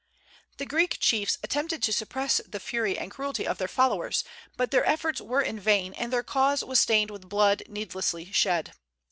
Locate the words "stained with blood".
6.79-7.61